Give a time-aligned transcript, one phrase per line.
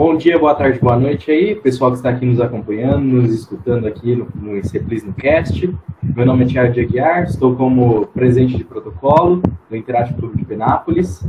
[0.00, 3.86] Bom dia, boa tarde, boa noite aí, pessoal que está aqui nos acompanhando, nos escutando
[3.86, 5.70] aqui no, no Ceplis no Cast.
[6.02, 10.46] Meu nome é Thiago de Aguiar, estou como presidente de protocolo do Interativo Clube de
[10.46, 11.20] Penápolis.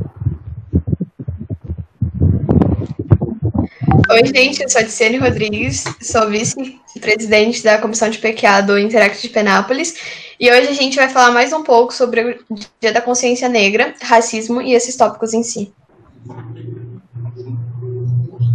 [4.10, 9.34] Oi, gente, eu sou a Rodrigues, sou vice-presidente da Comissão de PQA do Interact de
[9.34, 13.50] Penápolis, e hoje a gente vai falar mais um pouco sobre o Dia da Consciência
[13.50, 15.74] Negra, racismo e esses tópicos em si.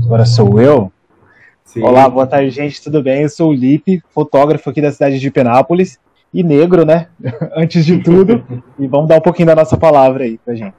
[0.07, 0.93] Agora sou eu.
[1.65, 1.83] Sim.
[1.83, 3.23] Olá, boa tarde, gente, tudo bem?
[3.23, 5.99] Eu sou o Lipe, fotógrafo aqui da cidade de Penápolis
[6.33, 7.09] e negro, né?
[7.57, 8.41] Antes de tudo.
[8.79, 10.77] e vamos dar um pouquinho da nossa palavra aí pra gente.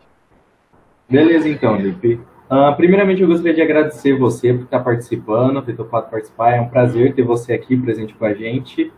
[1.10, 2.22] Beleza, então, Lipe.
[2.50, 6.56] Uh, primeiramente, eu gostaria de agradecer você por estar participando, ter topado participar.
[6.56, 8.94] É um prazer ter você aqui presente com a gente.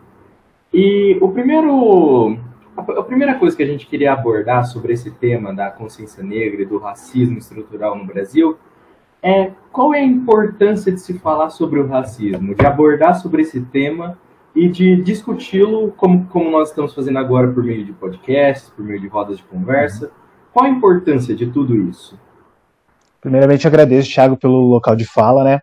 [0.72, 2.38] E o primeiro,
[2.76, 6.66] a primeira coisa que a gente queria abordar sobre esse tema da consciência negra e
[6.66, 8.56] do racismo estrutural no Brasil
[9.22, 13.60] é qual é a importância de se falar sobre o racismo, de abordar sobre esse
[13.60, 14.18] tema
[14.54, 19.00] e de discuti-lo como, como nós estamos fazendo agora por meio de podcasts, por meio
[19.00, 20.10] de rodas de conversa.
[20.52, 22.18] Qual a importância de tudo isso?
[23.20, 25.60] Primeiramente, agradeço, Thiago, pelo local de fala, né?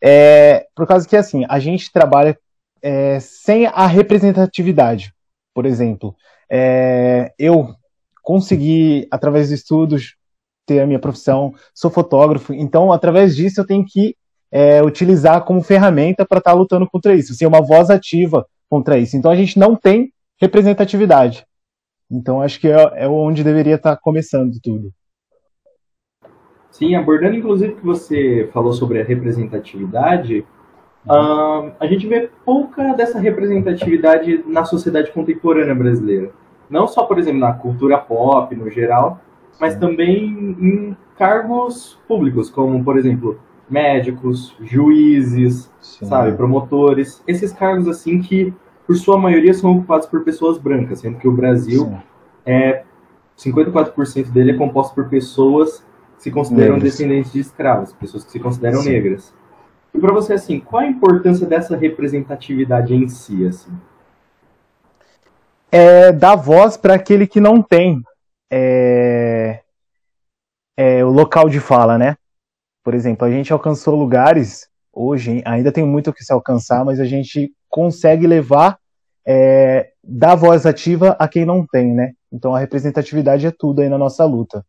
[0.00, 2.38] É, por causa que, assim, a gente trabalha
[2.80, 5.12] é, sem a representatividade.
[5.52, 6.14] Por exemplo,
[6.50, 7.74] é, eu
[8.22, 10.16] consegui, através de estudos,
[10.68, 14.14] ter a minha profissão, sou fotógrafo, então, através disso, eu tenho que
[14.52, 18.98] é, utilizar como ferramenta para estar tá lutando contra isso, ser uma voz ativa contra
[18.98, 19.16] isso.
[19.16, 21.46] Então, a gente não tem representatividade.
[22.10, 24.92] Então, acho que é, é onde deveria estar tá começando tudo.
[26.70, 30.46] Sim, abordando inclusive que você falou sobre a representatividade,
[31.06, 36.30] uh, a gente vê pouca dessa representatividade na sociedade contemporânea brasileira.
[36.68, 39.20] Não só, por exemplo, na cultura pop, no geral,
[39.60, 46.06] mas também em cargos públicos, como, por exemplo, médicos, juízes, Sim.
[46.06, 47.22] sabe, promotores.
[47.26, 48.52] Esses cargos, assim, que,
[48.86, 51.98] por sua maioria, são ocupados por pessoas brancas, sendo que o Brasil, Sim.
[52.46, 52.84] é
[53.36, 55.84] 54% dele é composto por pessoas
[56.16, 56.92] que se consideram negras.
[56.92, 58.90] descendentes de escravos, pessoas que se consideram Sim.
[58.90, 59.34] negras.
[59.94, 63.70] E para você, assim, qual a importância dessa representatividade em si, assim?
[65.70, 68.02] É dar voz para aquele que não tem
[68.50, 69.60] é,
[70.76, 72.16] é, o local de fala, né?
[72.84, 77.00] Por exemplo, a gente alcançou lugares, hoje ainda tem muito o que se alcançar, mas
[77.00, 78.78] a gente consegue levar,
[79.26, 82.12] é, dar voz ativa a quem não tem, né?
[82.32, 84.64] Então a representatividade é tudo aí na nossa luta.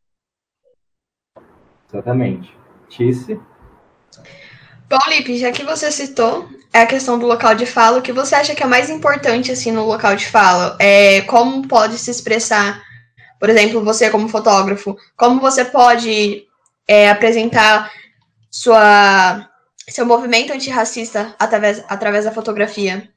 [1.87, 2.53] Exatamente.
[2.89, 3.39] Tice?
[4.89, 8.33] Bom, Lipe, já que você citou a questão do local de fala, o que você
[8.33, 10.75] acha que é mais importante assim no local de fala?
[10.79, 12.81] É, como pode se expressar,
[13.39, 16.43] por exemplo, você como fotógrafo, como você pode
[16.87, 17.89] é, apresentar
[18.51, 19.47] sua,
[19.87, 23.09] seu movimento antirracista através, através da fotografia?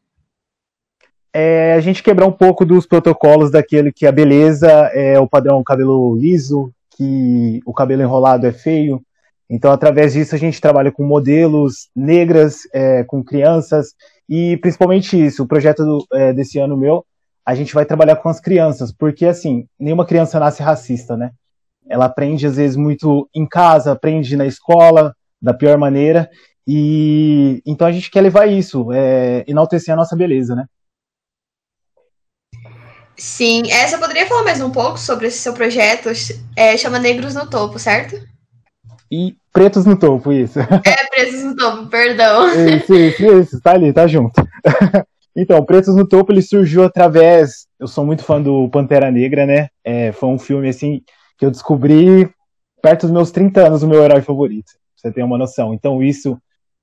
[1.34, 5.62] É a gente quebrar um pouco dos protocolos daquele que a beleza é o padrão
[5.65, 9.03] cabelo liso, que o cabelo enrolado é feio.
[9.49, 13.94] Então, através disso, a gente trabalha com modelos negras, é, com crianças,
[14.28, 17.05] e principalmente isso, o projeto do, é, desse ano meu,
[17.45, 21.33] a gente vai trabalhar com as crianças, porque, assim, nenhuma criança nasce racista, né?
[21.89, 26.31] Ela aprende, às vezes, muito em casa, aprende na escola, da pior maneira,
[26.67, 30.67] e então a gente quer levar isso, é, enaltecer a nossa beleza, né?
[33.17, 36.09] Sim, é, você poderia falar mais um pouco sobre esse seu projeto?
[36.57, 38.17] É, chama Negros no Topo, certo?
[39.11, 40.59] E Pretos no Topo, isso.
[40.61, 42.49] É, Pretos no Topo, perdão.
[42.49, 44.41] Isso, isso, isso, tá ali, tá junto.
[45.34, 47.66] Então, Pretos no Topo, ele surgiu através...
[47.78, 49.69] Eu sou muito fã do Pantera Negra, né?
[49.82, 51.03] É, foi um filme, assim,
[51.38, 52.31] que eu descobri
[52.82, 54.72] perto dos meus 30 anos, o meu herói favorito.
[54.97, 55.72] Você ter uma noção.
[55.72, 56.38] Então, isso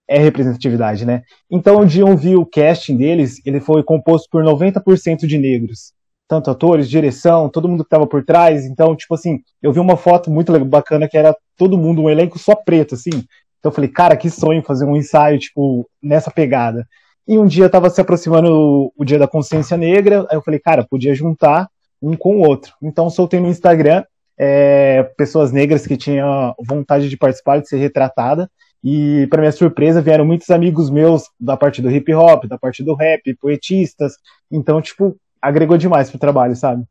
[0.08, 1.22] é representatividade, né?
[1.50, 5.94] Então, dia eu vi o casting deles, ele foi composto por 90% de negros
[6.30, 8.64] tanto atores, direção, todo mundo que estava por trás.
[8.64, 12.38] Então, tipo assim, eu vi uma foto muito bacana que era todo mundo, um elenco
[12.38, 13.10] só preto, assim.
[13.10, 16.88] Então eu falei, cara, que sonho fazer um ensaio, tipo, nessa pegada.
[17.30, 20.60] E um dia estava se aproximando o, o, dia da consciência negra, aí eu falei,
[20.60, 21.70] cara, podia juntar
[22.02, 22.74] um com o outro.
[22.82, 24.04] Então soltei no Instagram
[24.36, 28.50] é, pessoas negras que tinham vontade de participar, de ser retratada.
[28.84, 32.84] E, para minha surpresa, vieram muitos amigos meus da parte do hip hop, da parte
[32.84, 34.14] do rap, poetistas.
[34.50, 36.84] Então, tipo, agregou demais pro trabalho, sabe?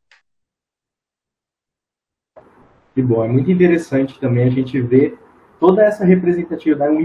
[2.94, 5.19] Que bom, é muito interessante também a gente ver
[5.58, 6.96] toda essa representatividade,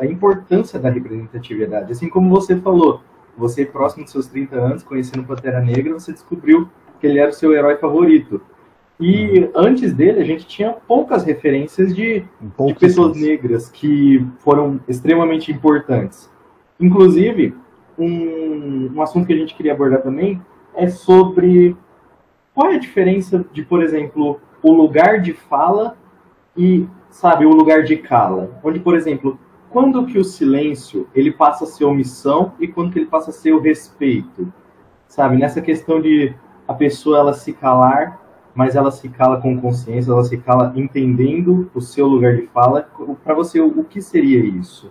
[0.00, 1.92] a importância da representatividade.
[1.92, 3.02] Assim como você falou,
[3.36, 6.68] você próximo dos seus 30 anos, conhecendo Pantera Negra, você descobriu
[7.00, 8.40] que ele era o seu herói favorito.
[9.00, 15.52] E antes dele, a gente tinha poucas referências de, de pessoas negras que foram extremamente
[15.52, 16.28] importantes.
[16.80, 17.54] Inclusive,
[17.96, 20.40] um, um assunto que a gente queria abordar também
[20.74, 21.76] é sobre
[22.54, 25.96] qual é a diferença de, por exemplo, o lugar de fala
[26.56, 28.58] e, sabe, o lugar de cala.
[28.62, 29.38] Onde, por exemplo,
[29.70, 33.32] quando que o silêncio ele passa a ser omissão e quando que ele passa a
[33.32, 34.52] ser o respeito,
[35.06, 35.36] sabe?
[35.36, 36.34] Nessa questão de
[36.66, 38.20] a pessoa ela se calar,
[38.54, 42.88] mas ela se cala com consciência, ela se cala entendendo o seu lugar de fala.
[43.22, 44.90] Para você, o que seria isso?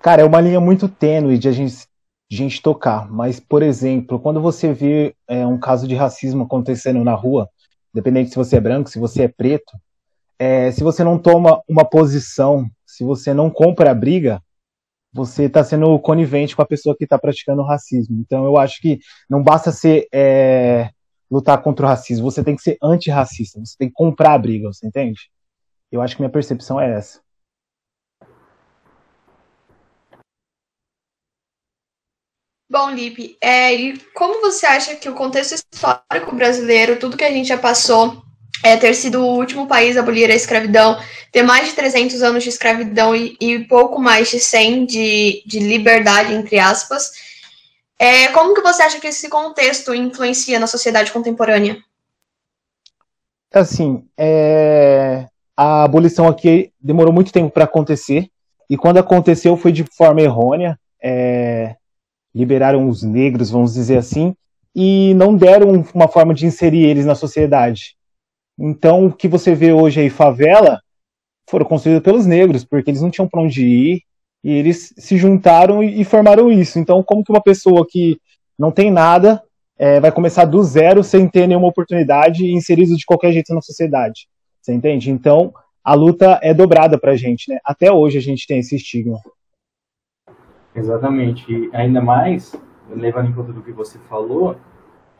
[0.00, 1.86] Cara, é uma linha muito tênue de a gente,
[2.30, 3.10] de gente tocar.
[3.10, 7.48] Mas, por exemplo, quando você vê é, um caso de racismo acontecendo na rua,
[7.94, 9.72] independente se você é branco, se você é preto,
[10.40, 14.42] é, se você não toma uma posição se você não compra a briga,
[15.12, 18.18] você está sendo conivente com a pessoa que está praticando racismo.
[18.20, 18.98] Então, eu acho que
[19.28, 20.90] não basta ser é,
[21.30, 24.68] lutar contra o racismo, você tem que ser antirracista, você tem que comprar a briga,
[24.68, 25.30] você entende?
[25.92, 27.20] Eu acho que minha percepção é essa.
[32.68, 33.72] Bom, Lipe, é,
[34.14, 38.29] como você acha que o contexto histórico brasileiro, tudo que a gente já passou,
[38.62, 40.98] é, ter sido o último país a abolir a escravidão,
[41.32, 45.58] ter mais de 300 anos de escravidão e, e pouco mais de 100 de, de
[45.60, 47.12] liberdade, entre aspas.
[47.98, 51.76] É, como que você acha que esse contexto influencia na sociedade contemporânea?
[53.52, 55.26] Assim, é...
[55.56, 58.30] a abolição aqui demorou muito tempo para acontecer,
[58.68, 60.78] e quando aconteceu foi de forma errônea.
[61.02, 61.74] É...
[62.32, 64.36] Liberaram os negros, vamos dizer assim,
[64.74, 67.96] e não deram uma forma de inserir eles na sociedade.
[68.62, 70.82] Então, o que você vê hoje aí, favela,
[71.48, 74.02] foram construídas pelos negros, porque eles não tinham para onde ir,
[74.44, 76.78] e eles se juntaram e, formaram isso.
[76.78, 78.20] Então, como que uma pessoa que
[78.58, 79.42] não tem nada
[79.78, 83.62] é, vai começar do zero sem ter nenhuma oportunidade e inserido de qualquer jeito na
[83.62, 84.28] sociedade?
[84.60, 85.10] Você entende?
[85.10, 87.58] Então, a luta é dobrada para a gente, né?
[87.64, 89.20] Até hoje a gente tem esse estigma.
[90.74, 91.50] Exatamente.
[91.50, 92.54] E ainda mais,
[92.90, 94.56] levando em conta do que você falou,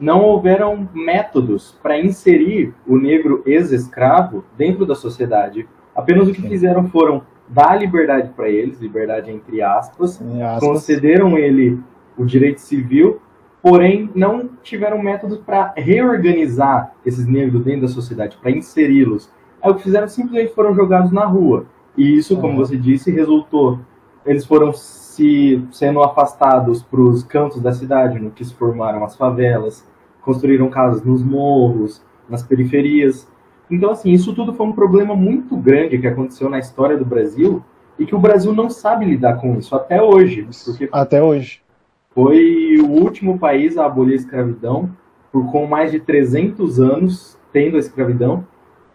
[0.01, 5.69] não houveram métodos para inserir o negro ex-escravo dentro da sociedade.
[5.95, 11.79] Apenas o que fizeram foram dar liberdade para eles, liberdade entre aspas, aspas, concederam ele
[12.17, 13.21] o direito civil,
[13.63, 19.31] porém não tiveram métodos para reorganizar esses negros dentro da sociedade, para inseri-los.
[19.63, 21.67] Aí o que fizeram simplesmente foram jogados na rua.
[21.97, 23.81] E isso, como você disse, resultou.
[24.25, 29.17] Eles foram se sendo afastados para os cantos da cidade, no que se formaram as
[29.17, 29.87] favelas,
[30.23, 33.29] construíram casas nos morros, nas periferias.
[33.71, 37.63] Então, assim, isso tudo foi um problema muito grande que aconteceu na história do Brasil
[37.99, 40.47] e que o Brasil não sabe lidar com isso até hoje.
[40.91, 41.63] Até hoje.
[42.11, 44.91] Foi o último país a abolir a escravidão,
[45.31, 48.45] por com mais de 300 anos tendo a escravidão,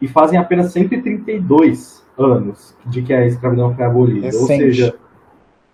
[0.01, 4.28] e fazem apenas 132 anos de que a escravidão foi abolida.
[4.28, 4.42] Recente.
[4.42, 4.95] Ou seja,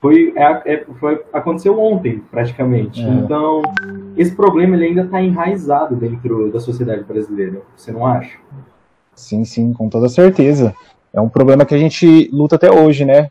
[0.02, 3.06] foi, é, é, foi, aconteceu ontem, praticamente.
[3.06, 3.08] É.
[3.08, 3.62] Então,
[4.18, 7.62] esse problema ele ainda está enraizado dentro da sociedade brasileira.
[7.78, 8.38] Você não acha?
[9.14, 10.74] Sim, sim, com toda certeza.
[11.14, 13.30] É um problema que a gente luta até hoje, né?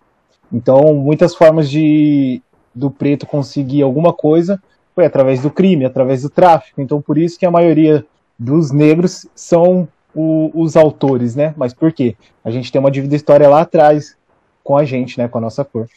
[0.52, 2.40] Então, muitas formas de
[2.72, 4.62] do preto conseguir alguma coisa
[4.94, 6.80] foi através do crime, através do tráfico.
[6.80, 8.06] Então, por isso que a maioria
[8.38, 11.52] dos negros são o, os autores, né?
[11.56, 12.14] Mas por quê?
[12.44, 14.16] A gente tem uma dívida história lá atrás
[14.62, 15.26] com a gente, né?
[15.26, 15.88] Com a nossa cor.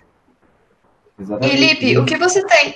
[1.19, 1.55] Exatamente.
[1.55, 2.75] E Lipe, o que você tem?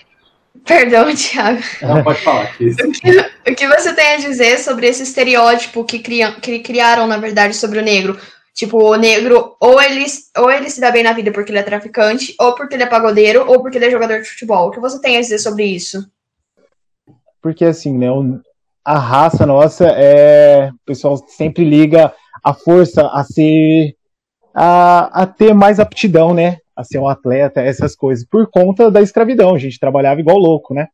[0.65, 1.61] Perdão, Thiago.
[1.81, 2.55] Não, pode falar.
[2.57, 2.77] Que isso.
[2.87, 7.07] O, que, o que você tem a dizer sobre esse estereótipo que, criam, que criaram,
[7.07, 8.19] na verdade, sobre o negro?
[8.53, 11.63] Tipo, o negro, ou ele, ou ele se dá bem na vida porque ele é
[11.63, 14.67] traficante, ou porque ele é pagodeiro, ou porque ele é jogador de futebol.
[14.67, 16.05] O que você tem a dizer sobre isso?
[17.41, 18.07] Porque, assim, né,
[18.83, 20.71] a raça nossa é.
[20.73, 23.95] O pessoal sempre liga a força a ser.
[24.53, 26.57] a, a ter mais aptidão, né?
[26.77, 29.55] A ser um atleta, essas coisas, por conta da escravidão.
[29.55, 30.87] A gente trabalhava igual louco, né?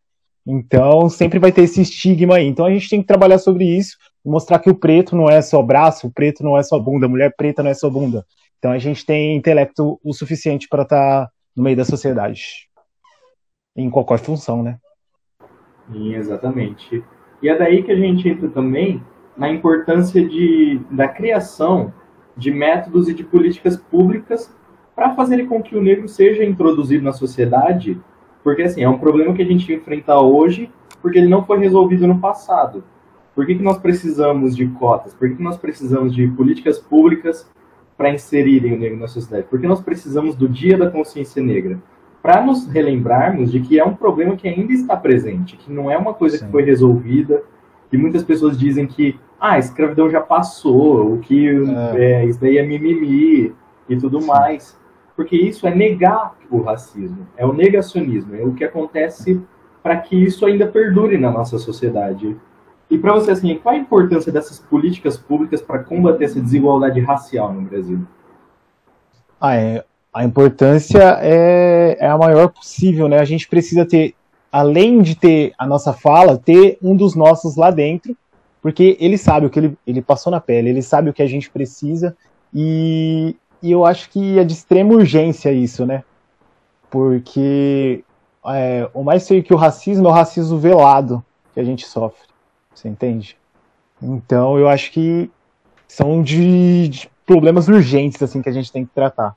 [0.48, 2.48] Então sempre vai ter esse estigma aí.
[2.48, 5.62] Então a gente tem que trabalhar sobre isso mostrar que o preto não é só
[5.62, 8.26] braço, o preto não é só bunda, a mulher preta não é só bunda.
[8.58, 12.70] Então a gente tem intelecto o suficiente para estar tá no meio da sociedade.
[13.76, 14.78] Em qualquer função, né?
[15.92, 17.04] Sim, exatamente.
[17.42, 19.04] E é daí que a gente entra também
[19.36, 21.94] na importância de, da criação
[22.38, 24.56] de métodos e de políticas públicas
[24.96, 28.00] para fazer com que o negro seja introduzido na sociedade,
[28.44, 30.70] porque assim, é um problema que a gente enfrenta hoje,
[31.02, 32.84] porque ele não foi resolvido no passado.
[33.34, 35.14] Por que, que nós precisamos de cotas?
[35.14, 37.50] Por que, que nós precisamos de políticas públicas
[37.98, 39.48] para inserirem o negro na sociedade?
[39.50, 41.82] Porque nós precisamos do Dia da Consciência Negra
[42.22, 45.98] para nos relembrarmos de que é um problema que ainda está presente, que não é
[45.98, 46.46] uma coisa Sim.
[46.46, 47.44] que foi resolvida,
[47.90, 52.22] que muitas pessoas dizem que ah, a escravidão já passou, o que é.
[52.22, 53.54] É, isso daí é mimimi
[53.90, 54.28] e tudo Sim.
[54.28, 54.80] mais.
[55.16, 59.40] Porque isso é negar o racismo, é o negacionismo, é o que acontece
[59.82, 62.36] para que isso ainda perdure na nossa sociedade.
[62.90, 67.54] E para você, assim, qual a importância dessas políticas públicas para combater essa desigualdade racial
[67.54, 68.00] no Brasil?
[69.40, 73.20] Ah, é, a importância é, é a maior possível, né?
[73.20, 74.16] A gente precisa ter,
[74.52, 78.16] além de ter a nossa fala, ter um dos nossos lá dentro,
[78.62, 81.28] porque ele sabe o que ele, ele passou na pele, ele sabe o que a
[81.28, 82.16] gente precisa,
[82.54, 86.04] e, e eu acho que é de extrema urgência isso, né?
[86.92, 88.04] Porque
[88.46, 92.28] é, o mais feio que o racismo é o racismo velado que a gente sofre.
[92.76, 93.38] Você entende?
[94.02, 95.32] Então eu acho que
[95.88, 99.34] são de, de problemas urgentes assim que a gente tem que tratar.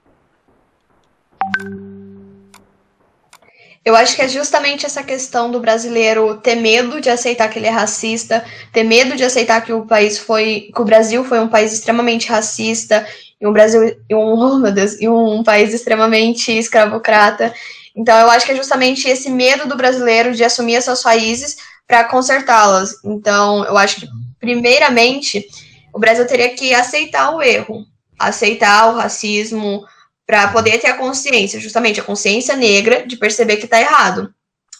[3.84, 7.68] Eu acho que é justamente essa questão do brasileiro ter medo de aceitar que ele
[7.68, 11.46] é racista, ter medo de aceitar que o país foi, que o Brasil foi um
[11.46, 13.06] país extremamente racista
[13.40, 17.52] e um Brasil e um, meu Deus, um país extremamente escravocrata.
[17.94, 22.04] Então eu acho que é justamente esse medo do brasileiro de assumir essas raízes para
[22.04, 23.02] consertá-las.
[23.04, 24.08] Então, eu acho que,
[24.40, 25.46] primeiramente,
[25.92, 27.86] o Brasil teria que aceitar o erro,
[28.18, 29.86] aceitar o racismo,
[30.26, 34.34] para poder ter a consciência, justamente a consciência negra de perceber que está errado.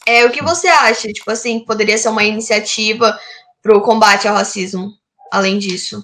[0.05, 1.11] É o que você acha?
[1.11, 3.17] Tipo assim, poderia ser uma iniciativa
[3.63, 4.91] para o combate ao racismo,
[5.31, 6.03] além disso?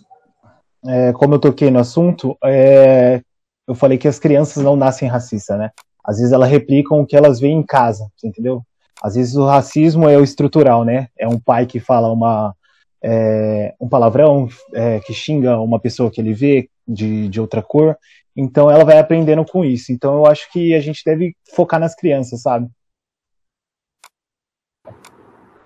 [0.85, 3.21] É, como eu toquei no assunto, é,
[3.67, 5.71] eu falei que as crianças não nascem racistas, né?
[6.03, 8.61] Às vezes elas replicam o que elas veem em casa, entendeu?
[9.01, 11.07] Às vezes o racismo é o estrutural, né?
[11.17, 12.53] É um pai que fala uma,
[13.01, 17.97] é, um palavrão, é, que xinga uma pessoa que ele vê de, de outra cor.
[18.35, 19.91] Então ela vai aprendendo com isso.
[19.91, 22.67] Então eu acho que a gente deve focar nas crianças, sabe?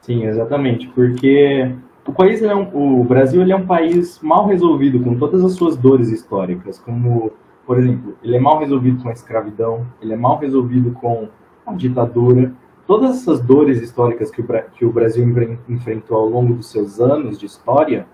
[0.01, 1.75] Sim, exatamente, porque
[2.08, 5.54] o país é um, o Brasil ele é um país mal resolvido com todas as
[5.54, 7.32] suas dores históricas, como
[7.68, 11.28] por exemplo, ele é mal resolvido com a escravidão, ele é mal resolvido com
[11.66, 12.54] a ditadura,
[12.88, 15.28] todas essas dores históricas que o, que o Brasil
[15.68, 18.08] enfrentou ao longo dos seus anos de história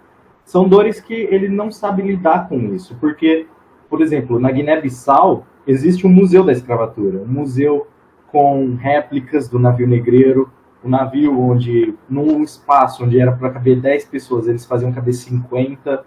[0.44, 3.46] são dores que ele não sabe lidar com isso, porque,
[3.88, 7.86] por exemplo, na Guiné-Bissau existe um museu da escravatura, um museu
[8.32, 10.50] com réplicas do navio negreiro,
[10.84, 16.04] um navio onde, num espaço onde era para caber 10 pessoas, eles faziam caber 50,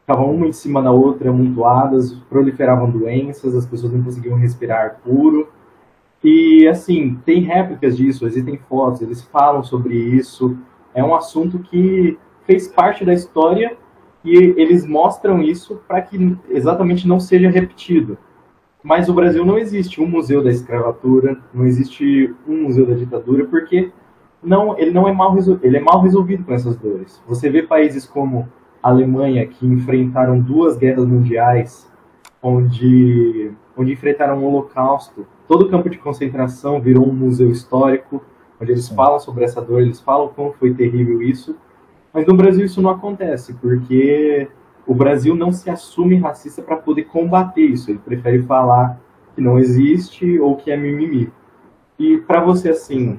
[0.00, 5.48] ficavam uma em cima da outra, amontoadas, proliferavam doenças, as pessoas não conseguiam respirar puro.
[6.22, 10.56] E, assim, tem réplicas disso, existem fotos, eles falam sobre isso.
[10.94, 13.76] É um assunto que fez parte da história
[14.24, 18.18] e eles mostram isso para que exatamente não seja repetido.
[18.82, 23.44] Mas o Brasil não existe um museu da escravatura, não existe um museu da ditadura,
[23.46, 23.92] porque
[24.42, 27.22] não, ele não é mal ele é mal resolvido com essas dores.
[27.26, 28.48] Você vê países como
[28.82, 31.90] a Alemanha que enfrentaram duas guerras mundiais,
[32.42, 38.22] onde onde enfrentaram o um Holocausto, todo o campo de concentração virou um museu histórico,
[38.60, 41.56] onde eles falam sobre essa dor, eles falam como foi terrível isso.
[42.12, 44.48] Mas no Brasil isso não acontece, porque
[44.86, 47.90] o Brasil não se assume racista para poder combater isso.
[47.90, 49.00] Ele prefere falar
[49.34, 51.32] que não existe ou que é mimimi.
[51.98, 53.18] E para você, assim,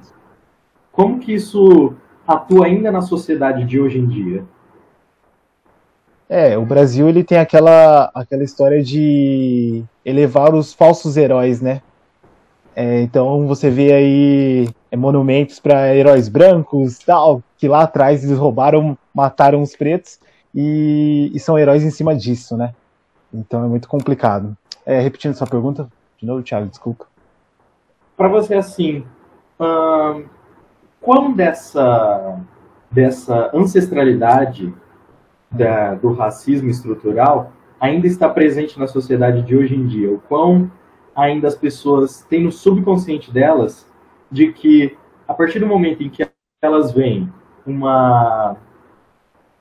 [0.92, 1.94] como que isso
[2.28, 4.44] atua ainda na sociedade de hoje em dia?
[6.30, 11.82] É, o Brasil ele tem aquela, aquela história de elevar os falsos heróis, né?
[12.74, 18.38] É, então você vê aí é, monumentos para heróis brancos, tal, que lá atrás eles
[18.38, 20.20] roubaram, mataram os pretos
[20.56, 22.74] e, e, são heróis em cima disso, né?
[23.34, 24.56] Então é muito complicado.
[24.86, 27.06] É, repetindo sua pergunta, de novo, Thiago, desculpa.
[28.16, 29.04] Para você assim,
[29.60, 30.24] hum,
[31.02, 32.40] quão dessa
[32.90, 34.74] dessa ancestralidade
[35.50, 40.12] da, do racismo estrutural ainda está presente na sociedade de hoje em dia?
[40.12, 40.72] O quão
[41.16, 43.90] ainda as pessoas têm no subconsciente delas
[44.32, 44.96] de que
[45.28, 46.28] a partir do momento em que
[46.62, 47.32] elas veem
[47.66, 48.56] uma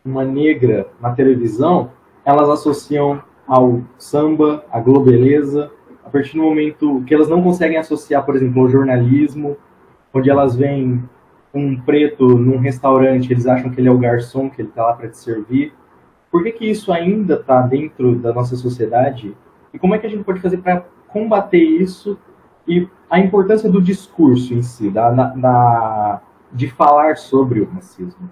[0.04, 1.90] uma negra na televisão,
[2.24, 5.70] elas associam ao samba, à globeleza,
[6.04, 9.56] a partir do momento que elas não conseguem associar, por exemplo, ao jornalismo,
[10.12, 11.02] onde elas veem
[11.52, 14.92] um preto num restaurante, eles acham que ele é o garçom, que ele está lá
[14.94, 15.72] para te servir.
[16.30, 19.36] Por que, que isso ainda está dentro da nossa sociedade?
[19.74, 22.18] E como é que a gente pode fazer para combater isso
[22.66, 28.30] e a importância do discurso em si, da, da, de falar sobre o racismo.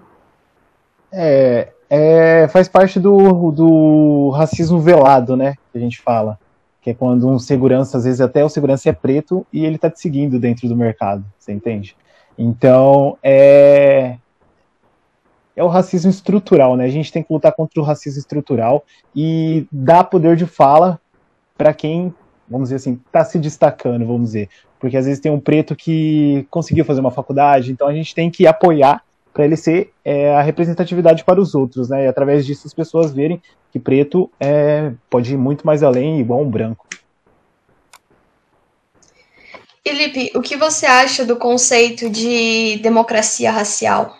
[1.11, 5.55] É, é, faz parte do, do racismo velado, né?
[5.71, 6.39] Que a gente fala.
[6.81, 9.89] Que é quando um segurança, às vezes até o segurança é preto e ele tá
[9.89, 11.97] te seguindo dentro do mercado, você entende?
[12.41, 14.15] Então, é,
[15.57, 16.85] é o racismo estrutural, né?
[16.85, 21.01] A gente tem que lutar contra o racismo estrutural e dar poder de fala
[21.57, 22.13] para quem,
[22.49, 24.47] vamos dizer assim, está se destacando, vamos dizer.
[24.79, 28.31] Porque às vezes tem um preto que conseguiu fazer uma faculdade, então a gente tem
[28.31, 29.03] que apoiar
[29.33, 32.05] para ele ser é, a representatividade para os outros, né?
[32.05, 36.41] E através disso as pessoas verem que preto é, pode ir muito mais além, igual
[36.41, 36.87] um branco.
[39.85, 44.15] Felipe, o que você acha do conceito de democracia racial?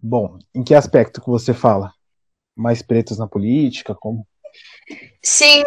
[0.00, 1.92] Bom, em que aspecto que você fala?
[2.56, 3.94] Mais pretos na política?
[3.94, 4.26] Como?
[5.24, 5.62] Sim,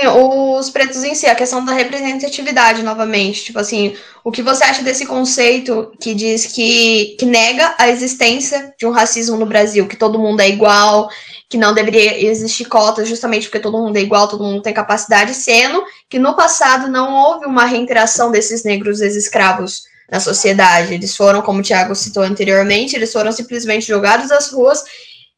[0.57, 3.45] os pretos em si, a questão da representatividade, novamente.
[3.45, 8.73] Tipo assim, o que você acha desse conceito que diz que, que nega a existência
[8.77, 11.09] de um racismo no Brasil, que todo mundo é igual,
[11.49, 15.33] que não deveria existir cotas justamente porque todo mundo é igual, todo mundo tem capacidade,
[15.33, 20.93] sendo que no passado não houve uma reinteração desses negros ex-escravos na sociedade.
[20.93, 24.83] Eles foram, como o Tiago citou anteriormente, eles foram simplesmente jogados às ruas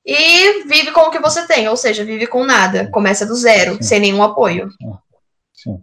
[0.07, 3.75] e vive com o que você tem, ou seja, vive com nada, começa do zero,
[3.75, 3.81] Sim.
[3.83, 4.69] sem nenhum apoio.
[5.53, 5.81] Sim.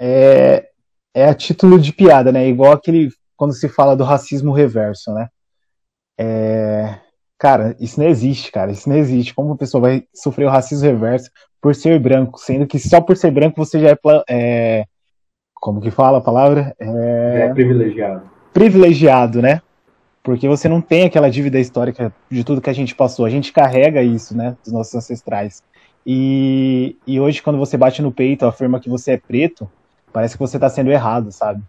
[0.00, 0.70] É,
[1.14, 2.48] é a título de piada, né?
[2.48, 5.28] Igual aquele quando se fala do racismo reverso, né?
[6.18, 6.98] É,
[7.38, 8.72] cara, isso não existe, cara.
[8.72, 9.34] Isso não existe.
[9.34, 13.14] Como uma pessoa vai sofrer o racismo reverso por ser branco, sendo que só por
[13.14, 13.98] ser branco você já é,
[14.30, 14.84] é
[15.54, 16.74] como que fala a palavra?
[16.78, 18.30] É, é privilegiado.
[18.54, 19.60] Privilegiado, né?
[20.26, 23.24] Porque você não tem aquela dívida histórica de tudo que a gente passou.
[23.24, 25.62] A gente carrega isso, né, dos nossos ancestrais.
[26.04, 29.70] E, e hoje, quando você bate no peito, afirma que você é preto,
[30.12, 31.62] parece que você está sendo errado, sabe?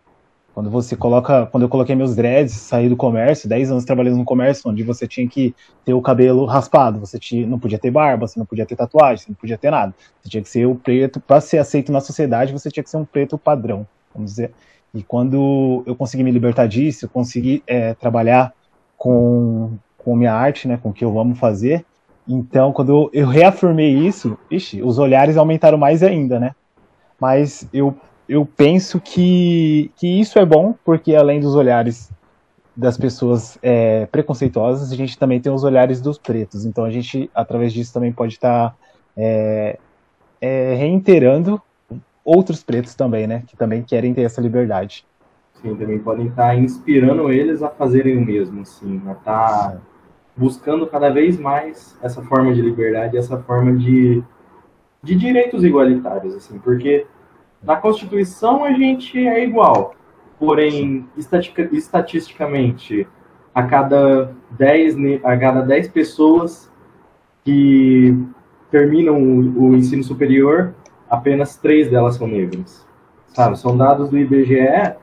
[0.55, 4.25] Quando você coloca, quando eu coloquei meus dreads, saí do comércio, 10 anos trabalhando no
[4.25, 5.53] comércio, onde você tinha que
[5.85, 9.23] ter o cabelo raspado, você tinha, não podia ter barba, você não podia ter tatuagem,
[9.23, 9.93] você não podia ter nada.
[10.19, 12.97] Você tinha que ser o preto, para ser aceito na sociedade, você tinha que ser
[12.97, 13.85] um preto padrão,
[14.15, 14.51] vamos dizer.
[14.97, 18.51] E quando eu consegui me libertar disso, eu consegui é, trabalhar
[18.97, 21.85] com, com minha arte, né, com o que eu amo fazer.
[22.27, 26.55] Então, quando eu, reafirmei isso, ixi, os olhares aumentaram mais ainda, né?
[27.21, 27.95] Mas eu,
[28.27, 32.09] eu penso que, que isso é bom, porque além dos olhares
[32.75, 36.65] das pessoas é, preconceituosas, a gente também tem os olhares dos pretos.
[36.65, 38.75] Então, a gente, através disso, também pode estar tá,
[39.15, 39.77] é,
[40.41, 41.61] é, reiterando
[42.27, 43.43] outros pretos também, né?
[43.47, 45.05] Que também querem ter essa liberdade.
[45.61, 49.77] Sim, também podem estar inspirando eles a fazerem o mesmo, sim, a estar tá
[50.35, 54.21] buscando cada vez mais essa forma de liberdade, essa forma de,
[55.01, 57.07] de direitos igualitários, assim, porque
[57.63, 59.95] na Constituição a gente é igual,
[60.37, 61.07] porém,
[61.71, 63.07] estatisticamente,
[63.55, 66.71] a cada 10, a cada 10 pessoas
[67.43, 68.15] que
[68.69, 70.75] terminam o, o ensino superior,
[71.09, 72.85] apenas três delas são negras.
[73.33, 73.57] Sabe?
[73.59, 74.95] São dados do IBGE,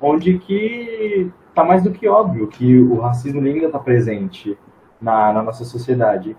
[0.00, 4.56] onde que está mais do que óbvio que o racismo ainda está presente
[5.00, 6.36] na, na nossa sociedade.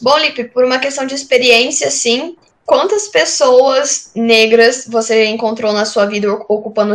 [0.00, 6.06] Bom, Lipe, por uma questão de experiência, sim, quantas pessoas negras você encontrou na sua
[6.06, 6.94] vida ocupando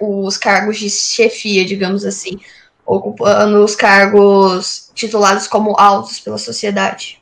[0.00, 2.38] os cargos de chefia, digamos assim,
[2.84, 7.15] ocupando os cargos titulados como altos pela sociedade?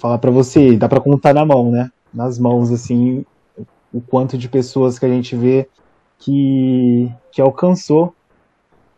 [0.00, 1.90] Falar para você, dá para contar na mão, né?
[2.12, 3.24] Nas mãos, assim,
[3.92, 5.68] o quanto de pessoas que a gente vê
[6.18, 8.14] que, que alcançou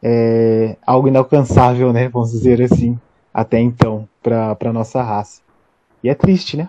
[0.00, 2.08] é, algo inalcançável, né?
[2.08, 2.98] Vamos dizer assim,
[3.34, 5.42] até então, para a nossa raça.
[6.04, 6.68] E é triste, né?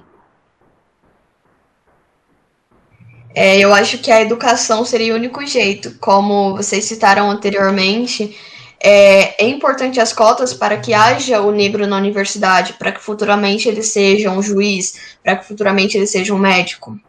[3.36, 8.36] É, eu acho que a educação seria o único jeito, como vocês citaram anteriormente
[8.84, 13.70] é, é, importante as cotas para que haja o negro na universidade, para que futuramente
[13.70, 17.00] ele seja um juiz, para que futuramente ele seja um médico.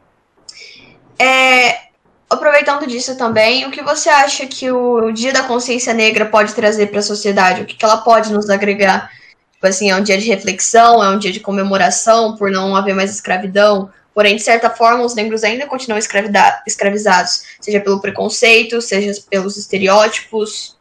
[1.18, 1.88] É,
[2.30, 6.86] aproveitando disso também, o que você acha que o Dia da Consciência Negra pode trazer
[6.86, 7.62] para a sociedade?
[7.62, 9.10] O que, que ela pode nos agregar?
[9.54, 12.94] Tipo assim, é um dia de reflexão, é um dia de comemoração por não haver
[12.94, 19.20] mais escravidão, Porém, de certa forma, os negros ainda continuam escravizados, seja pelo preconceito, seja
[19.28, 20.76] pelos estereótipos.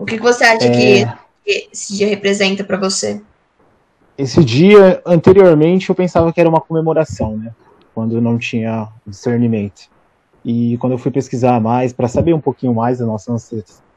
[0.00, 0.70] O que, você acha é...
[0.70, 3.20] que esse dia representa para você?
[4.16, 7.52] Esse dia, anteriormente, eu pensava que era uma comemoração, né?
[7.94, 9.88] Quando não tinha discernimento.
[10.44, 13.34] E quando eu fui pesquisar mais, para saber um pouquinho mais da nossa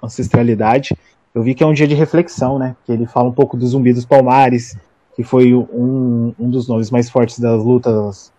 [0.02, 0.96] ancestralidade,
[1.34, 2.76] eu vi que é um dia de reflexão, né?
[2.86, 4.78] Que ele fala um pouco do Zumbi dos Palmares,
[5.16, 8.32] que foi um, um dos nomes mais fortes das lutas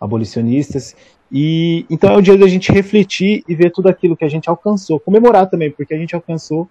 [0.00, 0.94] abolicionistas.
[1.32, 4.48] E então é o dia da gente refletir e ver tudo aquilo que a gente
[4.48, 6.68] alcançou, comemorar também, porque a gente alcançou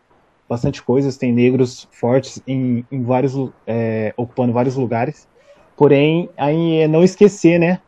[0.48, 3.34] bastante coisas, tem negros fortes em, em vários,
[3.66, 5.28] é, ocupando vários lugares.
[5.76, 7.80] Porém, aí é não esquecer, né?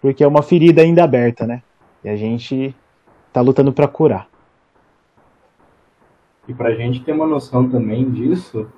[0.00, 1.62] Porque é uma ferida ainda aberta, né?
[2.02, 2.74] E a gente
[3.32, 4.28] tá lutando para curar.
[6.48, 8.68] e para a gente ter uma noção também disso,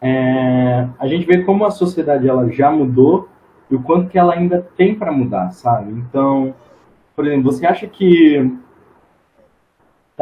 [0.00, 3.28] é, a gente vê como a sociedade ela já mudou
[3.70, 5.92] e o quanto que ela ainda tem para mudar, sabe?
[5.92, 6.54] Então,
[7.14, 8.52] por exemplo, você acha que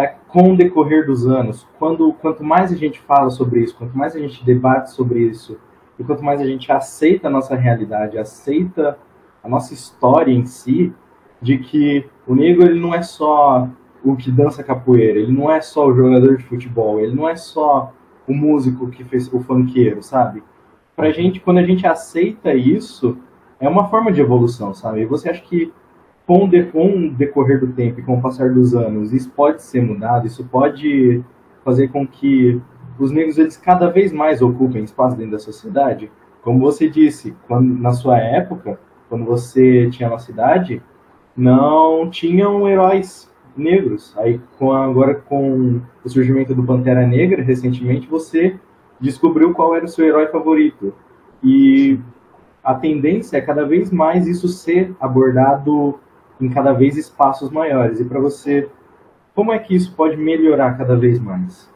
[0.01, 3.97] tá, com o decorrer dos anos, quando quanto mais a gente fala sobre isso, quanto
[3.97, 5.59] mais a gente debate sobre isso,
[5.99, 8.99] e quanto mais a gente aceita a nossa realidade, aceita
[9.43, 10.93] a nossa história em si,
[11.41, 13.69] de que o negro ele não é só
[14.05, 17.37] o que dança capoeira, ele não é só o jogador de futebol, ele não é
[17.37, 17.93] só
[18.27, 20.43] o músico que fez o funkeiro, sabe?
[20.95, 23.19] Pra gente, quando a gente aceita isso,
[23.59, 25.01] é uma forma de evolução, sabe?
[25.01, 25.73] E você acha que
[26.31, 29.65] com de, com o decorrer do tempo e com o passar dos anos, isso pode
[29.65, 31.25] ser mudado, isso pode
[31.65, 32.63] fazer com que
[33.01, 36.09] os negros eles cada vez mais ocupem espaço dentro da sociedade?
[36.41, 40.81] Como você disse, quando na sua época, quando você tinha uma cidade,
[41.37, 44.17] não tinham heróis negros.
[44.17, 48.55] Aí com agora com o surgimento do Pantera Negra recentemente, você
[49.01, 50.95] descobriu qual era o seu herói favorito.
[51.43, 51.99] E
[52.63, 55.99] a tendência é cada vez mais isso ser abordado
[56.41, 58.01] em cada vez espaços maiores.
[58.01, 58.69] E para você,
[59.35, 61.69] como é que isso pode melhorar cada vez mais?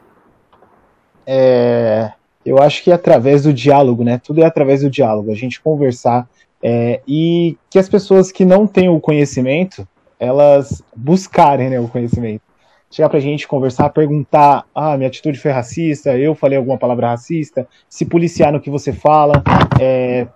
[1.25, 2.11] É,
[2.45, 4.19] eu acho que é através do diálogo, né?
[4.23, 5.31] Tudo é através do diálogo.
[5.31, 6.27] A gente conversar
[6.61, 9.87] é, e que as pessoas que não têm o conhecimento,
[10.19, 12.41] elas buscarem né, o conhecimento.
[12.89, 17.67] Chegar pra gente, conversar, perguntar, ah, minha atitude foi racista, eu falei alguma palavra racista,
[17.89, 19.43] se policiar no que você fala.
[19.79, 20.27] É,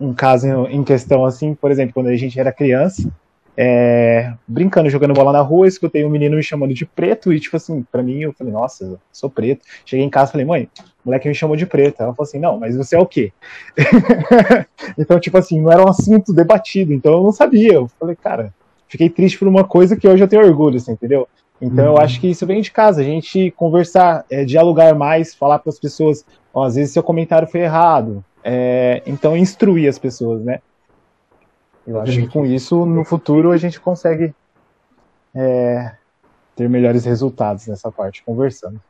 [0.00, 3.10] um caso em questão assim, por exemplo, quando a gente era criança,
[3.56, 7.56] é, brincando, jogando bola na rua, escutei um menino me chamando de preto e, tipo
[7.56, 9.64] assim, pra mim, eu falei, nossa, sou preto.
[9.84, 12.02] Cheguei em casa e falei, mãe, o moleque me chamou de preto.
[12.02, 13.32] Ela falou assim, não, mas você é o quê?
[14.98, 17.74] então, tipo assim, não era um assunto debatido, então eu não sabia.
[17.74, 18.52] Eu falei, cara,
[18.88, 21.28] fiquei triste por uma coisa que hoje eu tenho orgulho, assim, entendeu?
[21.60, 21.92] Então uhum.
[21.92, 25.70] eu acho que isso vem de casa, a gente conversar, é, dialogar mais, falar para
[25.70, 28.24] as pessoas, ó, às vezes seu comentário foi errado.
[28.42, 30.58] É, então instruir as pessoas, né?
[31.86, 34.34] Eu acho que com isso, no futuro, a gente consegue
[35.34, 35.94] é,
[36.56, 38.80] ter melhores resultados nessa parte, conversando.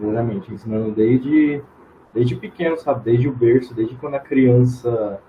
[0.00, 1.62] Exatamente, ensinando desde,
[2.12, 3.04] desde pequeno, sabe?
[3.04, 5.20] Desde o berço, desde quando a criança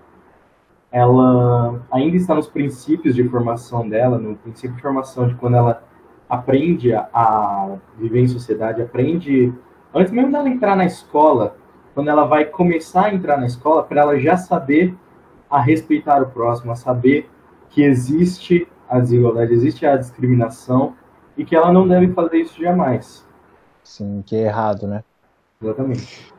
[0.90, 5.82] ela ainda está nos princípios de formação dela, no princípio de formação de quando ela
[6.28, 9.52] aprende a, a viver em sociedade, aprende,
[9.94, 11.56] antes mesmo dela entrar na escola,
[11.94, 14.94] quando ela vai começar a entrar na escola, para ela já saber
[15.52, 17.28] a respeitar o próximo, a saber
[17.68, 20.96] que existe a desigualdade, existe a discriminação
[21.36, 23.22] e que ela não deve fazer isso jamais.
[23.84, 25.04] Sim, que é errado, né?
[25.62, 26.32] Exatamente.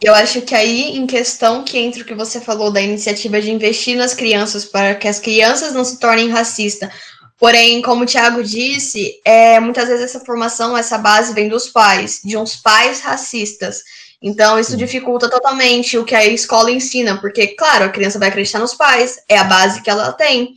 [0.00, 3.50] Eu acho que aí, em questão que entra o que você falou da iniciativa de
[3.50, 6.90] investir nas crianças para que as crianças não se tornem racistas.
[7.38, 12.20] Porém, como o Thiago disse, é, muitas vezes essa formação, essa base vem dos pais,
[12.24, 13.82] de uns pais racistas.
[14.22, 18.58] Então, isso dificulta totalmente o que a escola ensina, porque, claro, a criança vai acreditar
[18.58, 20.54] nos pais, é a base que ela tem.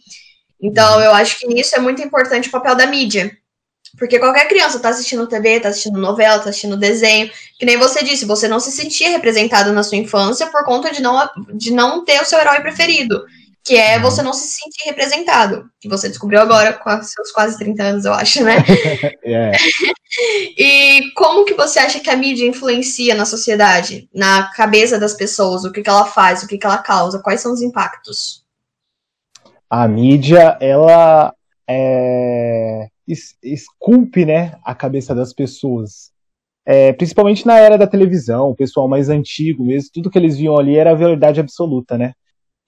[0.62, 1.04] Então, uhum.
[1.04, 3.38] eu acho que nisso é muito importante o papel da mídia.
[3.98, 8.04] Porque qualquer criança tá assistindo TV, tá assistindo novela, tá assistindo desenho, que nem você
[8.04, 12.06] disse, você não se sentia representado na sua infância por conta de não, de não
[12.06, 13.24] ter o seu herói preferido
[13.68, 14.04] que é uhum.
[14.04, 18.14] você não se sentir representado, que você descobriu agora com seus quase 30 anos, eu
[18.14, 18.56] acho, né?
[19.26, 19.52] é.
[20.58, 25.66] e como que você acha que a mídia influencia na sociedade, na cabeça das pessoas,
[25.66, 28.42] o que, que ela faz, o que, que ela causa, quais são os impactos?
[29.70, 31.34] A mídia, ela
[31.70, 32.88] é,
[33.44, 36.10] esculpe, né, a cabeça das pessoas.
[36.66, 40.58] É, principalmente na era da televisão, o pessoal mais antigo mesmo, tudo que eles viam
[40.58, 42.14] ali era a verdade absoluta, né?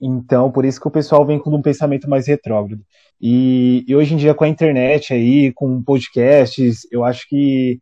[0.00, 2.82] Então, por isso que o pessoal vem com um pensamento mais retrógrado.
[3.20, 7.78] E, e, hoje em dia, com a internet aí, com podcasts, eu acho que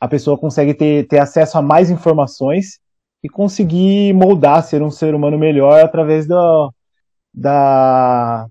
[0.00, 2.78] a pessoa consegue ter, ter acesso a mais informações
[3.22, 6.68] e conseguir moldar, ser um ser humano melhor através da,
[7.34, 8.48] da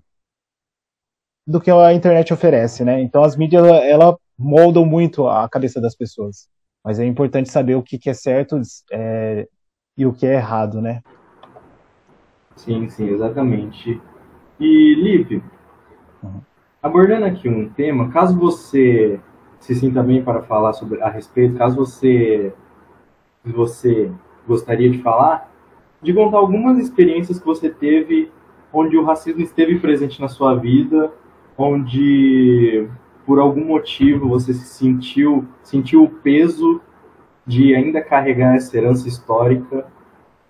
[1.46, 3.00] do que a internet oferece, né?
[3.00, 6.46] Então, as mídias, ela moldam muito a cabeça das pessoas.
[6.84, 8.60] Mas é importante saber o que, que é certo
[8.92, 9.48] é,
[9.96, 11.02] e o que é errado, né?
[12.58, 14.00] Sim, sim, exatamente.
[14.58, 15.40] E, Lipe,
[16.20, 16.40] uhum.
[16.82, 19.20] abordando aqui um tema, caso você
[19.60, 22.52] se sinta bem para falar sobre a respeito, caso você,
[23.44, 24.10] você
[24.46, 25.50] gostaria de falar,
[26.02, 28.30] de contar algumas experiências que você teve
[28.72, 31.12] onde o racismo esteve presente na sua vida,
[31.56, 32.88] onde
[33.24, 36.80] por algum motivo você se sentiu sentiu o peso
[37.46, 39.86] de ainda carregar essa herança histórica,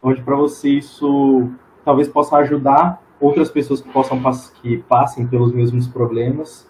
[0.02, 1.50] onde para você isso
[1.88, 4.20] talvez possa ajudar outras pessoas que possam
[4.60, 6.68] que passem pelos mesmos problemas.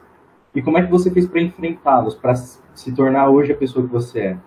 [0.54, 3.90] E como é que você fez para enfrentá-los, para se tornar hoje a pessoa que
[3.90, 4.38] você é?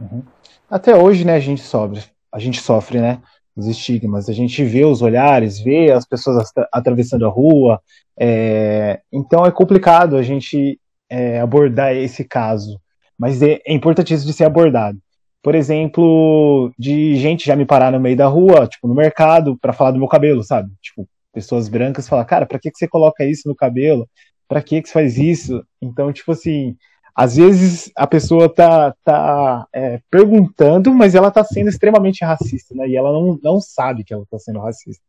[0.00, 0.22] Uhum.
[0.70, 3.20] Até hoje, né, a gente sofre, a gente sofre, né,
[3.54, 4.30] os estigmas.
[4.30, 7.78] A gente vê os olhares, vê as pessoas atravessando a rua.
[8.18, 9.02] É...
[9.12, 12.80] Então é complicado a gente é, abordar esse caso,
[13.18, 14.98] mas é, é importantíssimo de ser abordado.
[15.44, 19.74] Por exemplo, de gente já me parar no meio da rua, tipo no mercado, para
[19.74, 20.72] falar do meu cabelo, sabe?
[20.80, 24.08] Tipo, pessoas brancas falar, cara, para que que você coloca isso no cabelo?
[24.48, 25.62] Para que que você faz isso?
[25.82, 26.74] Então, tipo assim,
[27.14, 32.88] às vezes a pessoa tá, tá é, perguntando, mas ela tá sendo extremamente racista, né?
[32.88, 35.04] E ela não, não sabe que ela tá sendo racista.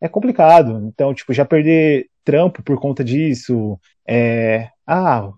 [0.00, 0.86] É complicado.
[0.86, 3.76] Então, tipo, já perder trampo por conta disso.
[4.06, 5.32] É, ah,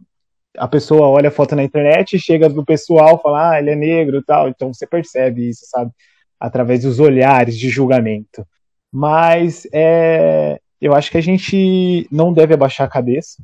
[0.56, 4.22] a pessoa olha a foto na internet, chega no pessoal, fala, ah, ele é negro
[4.22, 4.48] tal.
[4.48, 5.90] Então você percebe isso, sabe?
[6.38, 8.46] Através dos olhares de julgamento.
[8.90, 13.42] Mas é, eu acho que a gente não deve abaixar a cabeça.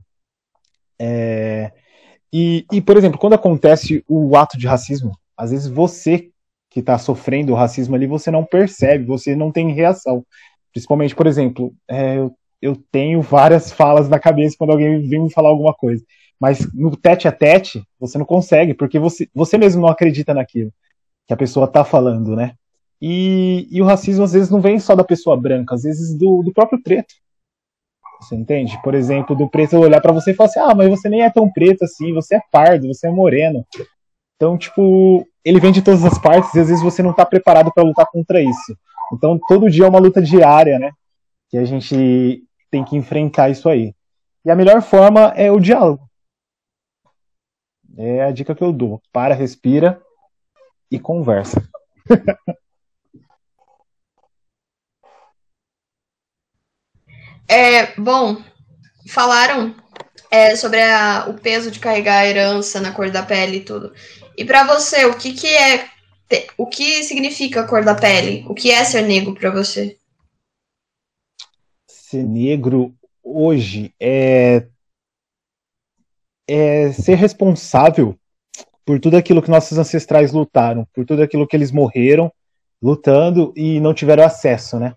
[0.99, 1.73] É,
[2.33, 6.31] e, e, por exemplo, quando acontece o ato de racismo, às vezes você
[6.71, 10.25] que está sofrendo o racismo ali, você não percebe, você não tem reação.
[10.73, 15.33] Principalmente, por exemplo, é, eu, eu tenho várias falas na cabeça quando alguém vem me
[15.33, 16.05] falar alguma coisa.
[16.41, 20.73] Mas no tete a tete, você não consegue, porque você, você mesmo não acredita naquilo
[21.27, 22.55] que a pessoa está falando, né?
[23.01, 26.43] E, e, o racismo às vezes não vem só da pessoa branca, às vezes do,
[26.43, 27.15] do próprio preto.
[28.21, 28.81] Você entende?
[28.83, 31.31] Por exemplo, do preto olhar para você e falar assim: ah, mas você nem é
[31.31, 33.65] tão preto assim, você é pardo, você é moreno.
[34.35, 37.73] Então, tipo, ele vem de todas as partes e às vezes você não tá preparado
[37.73, 38.77] para lutar contra isso.
[39.13, 40.91] Então, todo dia é uma luta diária, né?
[41.49, 43.95] Que a gente tem que enfrentar isso aí.
[44.45, 46.08] E a melhor forma é o diálogo.
[47.99, 49.03] É a dica que eu dou.
[49.13, 50.01] Para, respira
[50.91, 51.61] e conversa.
[57.51, 58.37] É, bom,
[59.09, 59.75] falaram
[60.31, 63.95] é, sobre a, o peso de carregar a herança na cor da pele e tudo.
[64.37, 65.89] E para você, o que, que é.
[66.59, 68.45] O que significa a cor da pele?
[68.47, 69.97] O que é ser negro para você?
[71.89, 74.69] Ser negro hoje é,
[76.49, 78.17] é ser responsável
[78.85, 82.33] por tudo aquilo que nossos ancestrais lutaram, por tudo aquilo que eles morreram
[82.81, 84.95] lutando e não tiveram acesso, né?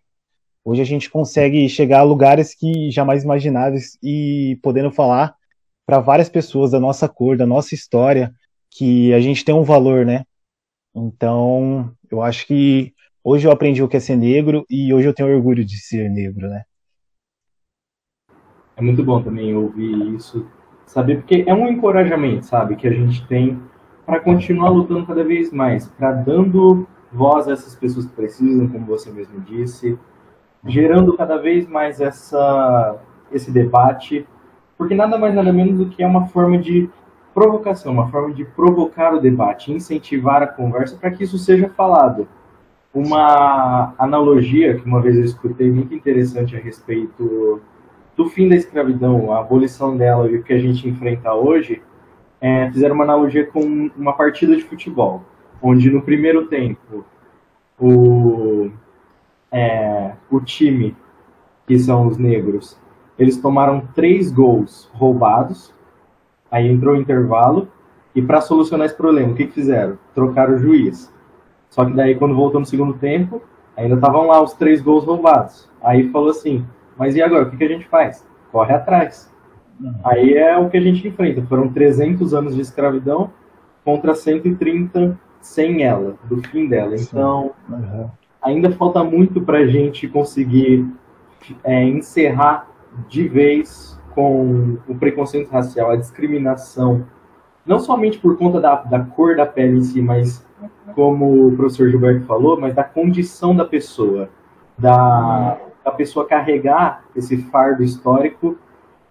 [0.63, 5.35] Hoje a gente consegue chegar a lugares que jamais imagináveis e podendo falar
[5.85, 8.31] para várias pessoas da nossa cor, da nossa história,
[8.69, 10.23] que a gente tem um valor, né?
[10.95, 15.13] Então, eu acho que hoje eu aprendi o que é ser negro e hoje eu
[15.13, 16.63] tenho orgulho de ser negro, né?
[18.77, 20.47] É muito bom também ouvir isso,
[20.91, 23.57] saber porque é um encorajamento, sabe, que a gente tem
[24.05, 28.85] para continuar lutando cada vez mais, para dando voz a essas pessoas que precisam, como
[28.85, 29.97] você mesmo disse,
[30.65, 32.97] gerando cada vez mais essa,
[33.31, 34.27] esse debate,
[34.77, 36.89] porque nada mais nada menos do que é uma forma de
[37.33, 42.27] provocação, uma forma de provocar o debate, incentivar a conversa para que isso seja falado.
[42.93, 47.61] Uma analogia que uma vez eu escutei muito interessante a respeito
[48.15, 51.81] do fim da escravidão, a abolição dela e o que a gente enfrenta hoje,
[52.39, 55.23] é, fizeram uma analogia com uma partida de futebol,
[55.61, 57.05] onde no primeiro tempo
[57.79, 58.71] o
[59.51, 60.95] é, o time,
[61.67, 62.79] que são os negros,
[63.19, 65.73] eles tomaram três gols roubados,
[66.49, 67.67] aí entrou o intervalo,
[68.15, 69.97] e para solucionar esse problema, o que, que fizeram?
[70.13, 71.13] Trocaram o juiz.
[71.69, 73.41] Só que daí, quando voltou no segundo tempo,
[73.75, 75.69] ainda estavam lá os três gols roubados.
[75.81, 76.65] Aí falou assim:
[76.97, 77.43] mas e agora?
[77.43, 78.25] O que, que a gente faz?
[78.51, 79.31] Corre atrás.
[79.79, 79.93] Uhum.
[80.03, 81.41] Aí é o que a gente enfrenta.
[81.43, 83.31] Foram 300 anos de escravidão
[83.83, 86.95] contra 130 sem ela, do fim dela.
[86.95, 88.09] Então, uhum
[88.41, 90.87] ainda falta muito para a gente conseguir
[91.63, 92.67] é, encerrar
[93.07, 97.05] de vez com o preconceito racial, a discriminação,
[97.65, 100.45] não somente por conta da, da cor da pele em si, mas
[100.93, 104.29] como o professor Gilberto falou, mas da condição da pessoa,
[104.77, 108.57] da, da pessoa carregar esse fardo histórico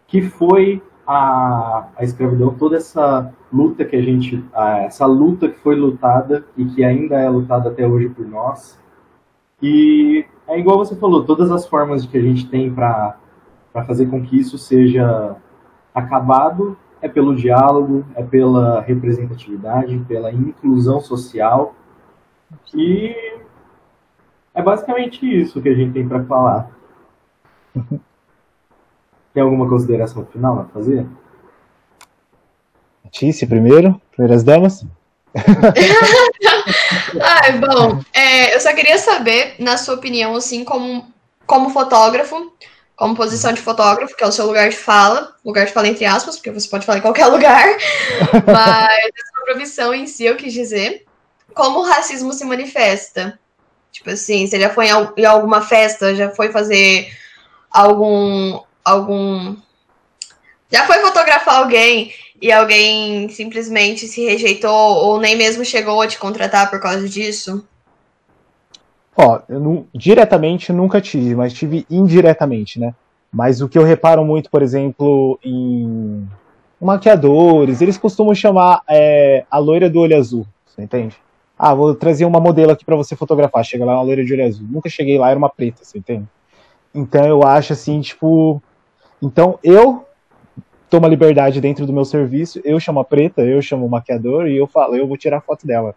[0.06, 5.58] que foi a, a escravidão, toda essa luta que a gente, a, essa luta que
[5.58, 8.78] foi lutada e que ainda é lutada até hoje por nós,
[9.62, 13.16] e é igual você falou, todas as formas que a gente tem para
[13.86, 15.36] fazer com que isso seja
[15.94, 21.74] acabado é pelo diálogo, é pela representatividade, pela inclusão social.
[22.74, 23.39] E
[24.54, 26.70] é basicamente isso que a gente tem para falar.
[29.32, 31.06] Tem alguma consideração final a fazer?
[33.12, 34.84] Tícia primeiro, primeiras damas.
[37.22, 41.06] ah, bom, é, eu só queria saber, na sua opinião, assim, como,
[41.46, 42.52] como fotógrafo,
[42.96, 46.04] como posição de fotógrafo, que é o seu lugar de fala, lugar de fala entre
[46.04, 47.66] aspas, porque você pode falar em qualquer lugar,
[48.46, 51.06] mas a sua profissão em si, eu quis dizer,
[51.54, 53.38] como o racismo se manifesta.
[53.92, 57.12] Tipo assim, você já foi em alguma festa, já foi fazer
[57.70, 58.60] algum.
[58.84, 59.56] algum.
[60.70, 66.18] Já foi fotografar alguém e alguém simplesmente se rejeitou ou nem mesmo chegou a te
[66.18, 67.64] contratar por causa disso?
[69.16, 72.94] Ó, eu não, diretamente nunca tive, mas tive indiretamente, né?
[73.32, 76.26] Mas o que eu reparo muito, por exemplo, em
[76.80, 81.16] maquiadores, eles costumam chamar é, a loira do olho azul, você entende?
[81.62, 83.62] Ah, vou trazer uma modelo aqui para você fotografar.
[83.62, 84.66] Chega lá uma loira de olho azul.
[84.66, 86.26] Nunca cheguei lá, era uma preta, você entende?
[86.94, 88.62] Então eu acho assim, tipo.
[89.20, 90.06] Então eu
[90.88, 94.48] tomo a liberdade dentro do meu serviço, eu chamo a preta, eu chamo o maquiador
[94.48, 95.94] e eu falo, eu vou tirar foto dela.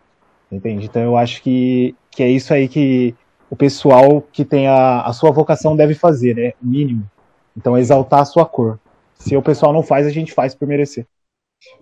[0.51, 0.85] Entende?
[0.85, 3.15] Então eu acho que, que é isso aí que
[3.49, 6.51] o pessoal que tem a, a sua vocação deve fazer, né?
[6.61, 7.09] O mínimo.
[7.55, 8.77] Então exaltar a sua cor.
[9.15, 11.07] Se o pessoal não faz, a gente faz por merecer.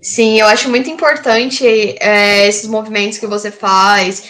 [0.01, 1.65] Sim, eu acho muito importante
[1.99, 4.23] é, esses movimentos que você faz,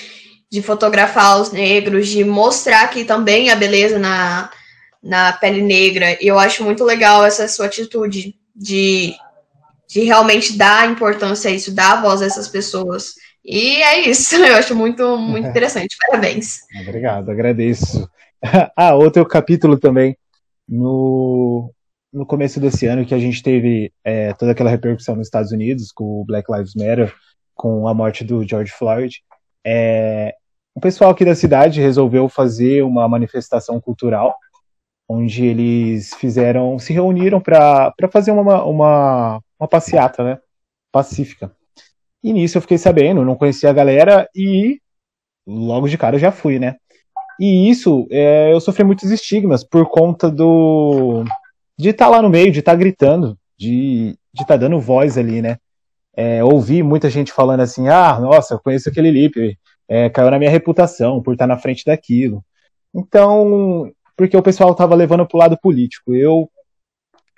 [0.52, 4.50] de fotografar os negros, de mostrar que também a beleza na,
[5.02, 6.18] na pele negra.
[6.22, 9.16] E eu acho muito legal essa sua atitude de,
[9.88, 13.14] de realmente dar importância a isso, dar voz a essas pessoas.
[13.44, 15.96] E é isso, eu acho muito, muito interessante.
[16.06, 16.60] Parabéns.
[16.82, 18.10] Obrigado, agradeço.
[18.76, 20.18] ah, outro capítulo também.
[20.68, 21.74] No,
[22.12, 25.91] no começo desse ano que a gente teve é, toda aquela repercussão nos Estados Unidos
[25.91, 27.13] com o Black Lives Matter,
[27.56, 29.21] com a morte do George Floyd,
[29.65, 30.34] é,
[30.74, 34.36] o pessoal aqui da cidade resolveu fazer uma manifestação cultural,
[35.08, 40.39] onde eles fizeram, se reuniram para fazer uma, uma, uma passeata, né,
[40.91, 41.52] pacífica.
[42.24, 44.80] E nisso eu fiquei sabendo, não conhecia a galera e
[45.45, 46.76] logo de cara eu já fui, né.
[47.39, 51.26] E isso, é, eu sofri muitos estigmas por conta do
[51.82, 55.17] de estar tá lá no meio, de estar tá gritando, de estar tá dando voz
[55.17, 55.58] ali, né?
[56.15, 60.38] É, ouvi muita gente falando assim, ah, nossa, eu conheço aquele Lipe, é, caiu na
[60.38, 62.44] minha reputação por estar tá na frente daquilo.
[62.94, 66.13] Então, porque o pessoal estava levando para o lado político.
[66.13, 66.50] Eu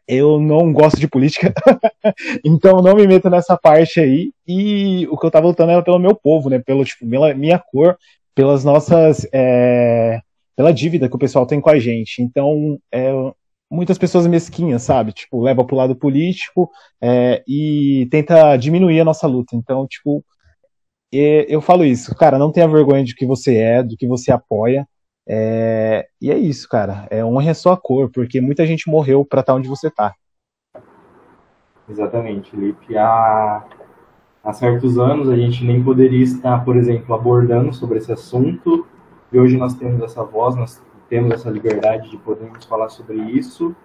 [0.05, 1.53] eu não gosto de política,
[2.43, 4.33] então não me meto nessa parte aí.
[4.45, 6.59] E o que eu estava lutando era pelo meu povo, né?
[6.59, 7.97] Pelo, tipo, pela minha cor,
[8.35, 9.25] pelas nossas.
[9.31, 10.19] É,
[10.55, 12.21] pela dívida que o pessoal tem com a gente.
[12.21, 13.11] Então, é,
[13.71, 15.11] muitas pessoas mesquinhas, sabe?
[15.11, 16.69] Tipo, leva pro lado político
[17.01, 19.55] é, e tenta diminuir a nossa luta.
[19.55, 20.23] Então, tipo,
[21.11, 24.87] eu falo isso, cara, não tenha vergonha de que você é, do que você apoia.
[25.27, 27.07] É, e é isso, cara.
[27.09, 30.13] É honra a sua cor, porque muita gente morreu para estar tá onde você tá.
[31.87, 32.97] Exatamente, Felipe.
[32.97, 33.63] Há,
[34.43, 38.87] há certos anos a gente nem poderia estar, por exemplo, abordando sobre esse assunto.
[39.31, 40.81] E hoje nós temos essa voz, nós
[41.13, 43.75] temos essa liberdade de podermos falar sobre isso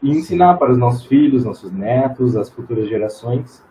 [0.00, 3.66] e ensinar para os nossos filhos, nossos netos, as futuras gerações,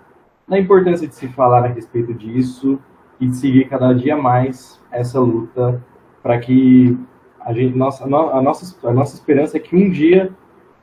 [0.45, 2.77] da importância de se falar a respeito disso
[3.17, 5.81] e de seguir cada dia mais essa luta
[6.21, 6.99] para que
[7.39, 10.29] a, gente, nossa, a, nossa, a nossa esperança é que um dia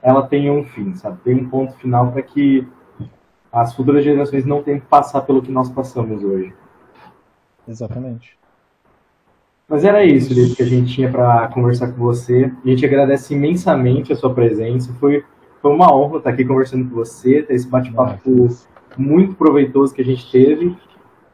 [0.00, 1.18] ela tenha um fim, sabe?
[1.24, 2.66] Tem um ponto final para que
[3.52, 6.54] as futuras gerações não tenham que passar pelo que nós passamos hoje.
[7.68, 8.38] Exatamente.
[9.68, 12.53] Mas era isso, Felipe, que a gente tinha para conversar com você.
[12.64, 14.92] A gente agradece imensamente a sua presença.
[15.00, 15.24] Foi,
[15.61, 18.48] foi uma honra estar aqui conversando com você, ter esse bate-papo
[18.96, 20.77] muito proveitoso que a gente teve.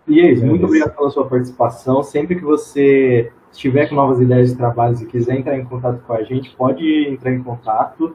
[0.06, 2.02] E é isso, muito obrigado pela sua participação.
[2.02, 6.12] Sempre que você estiver com novas ideias de trabalho e quiser entrar em contato com
[6.12, 8.14] a gente, pode entrar em contato.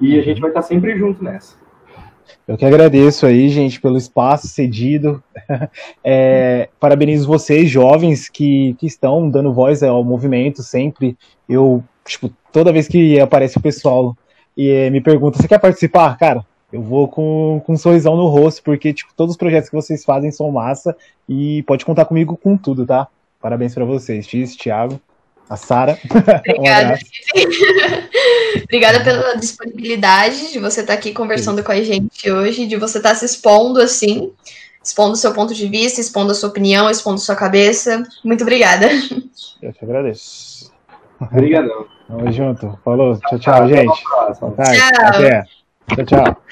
[0.00, 1.56] E a gente vai estar sempre junto nessa.
[2.46, 5.22] Eu que agradeço aí, gente, pelo espaço cedido.
[6.02, 11.16] É, parabenizo vocês, jovens, que, que estão dando voz ao movimento sempre.
[11.48, 14.16] Eu, tipo, toda vez que aparece o pessoal
[14.56, 16.16] e é, me pergunta, você quer participar?
[16.16, 19.76] Cara, eu vou com, com um sorrisão no rosto, porque, tipo, todos os projetos que
[19.76, 20.96] vocês fazem são massa
[21.28, 23.08] e pode contar comigo com tudo, tá?
[23.40, 25.00] Parabéns para vocês, Tis, Thiago
[25.50, 25.98] a Sara.
[26.46, 26.98] Obrigada.
[27.34, 31.64] Um Obrigada pela disponibilidade de você estar aqui conversando Sim.
[31.64, 34.32] com a gente hoje, de você estar se expondo assim,
[34.82, 38.04] expondo o seu ponto de vista, expondo a sua opinião, expondo a sua cabeça.
[38.24, 38.88] Muito obrigada.
[39.60, 40.70] Eu te agradeço.
[41.20, 41.84] Obrigadão.
[42.06, 42.78] Tamo junto.
[42.84, 43.18] Falou.
[43.28, 44.02] Tchau, tchau, gente.
[44.02, 44.54] Tchau.
[44.58, 45.42] Até.
[45.88, 46.42] Tchau, tchau.